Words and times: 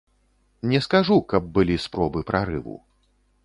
Не 0.71 0.79
скажу, 0.85 1.17
каб 1.33 1.43
былі 1.59 1.77
спробы 1.87 2.19
прарыву. 2.33 2.75